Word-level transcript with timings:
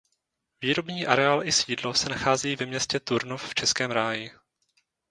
Výrobní 0.63 1.07
areál 1.07 1.43
i 1.47 1.51
sídlo 1.51 1.93
se 1.93 2.09
nacházejí 2.09 2.55
ve 2.55 2.65
městě 2.65 2.99
Turnov 2.99 3.49
v 3.49 3.55
Českém 3.55 3.91
ráji. 3.91 4.31